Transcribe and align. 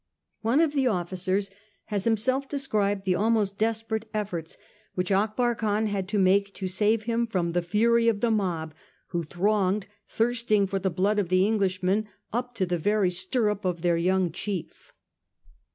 One 0.41 0.61
of 0.61 0.73
the 0.73 0.87
officers 0.87 1.51
has 1.85 2.05
himself 2.05 2.49
described 2.49 3.05
the 3.05 3.13
almost 3.13 3.59
desperate 3.59 4.09
efforts 4.15 4.57
which 4.95 5.11
Akbar 5.11 5.53
Khan 5.53 5.85
had 5.85 6.07
to 6.07 6.17
make 6.17 6.55
to 6.55 6.67
save 6.67 7.03
him 7.03 7.27
from 7.27 7.51
the 7.51 7.61
fury 7.61 8.07
of 8.07 8.19
the 8.19 8.31
mob, 8.31 8.73
who 9.09 9.21
thronged 9.21 9.85
thirsting 10.09 10.65
for 10.65 10.79
the 10.79 10.89
blood 10.89 11.19
of 11.19 11.29
the 11.29 11.45
Englishman 11.45 12.07
up 12.33 12.55
to 12.55 12.65
the 12.65 12.79
very 12.79 13.11
stirrup 13.11 13.63
of 13.63 13.83
their 13.83 13.95
young 13.95 14.31
chief. 14.31 14.91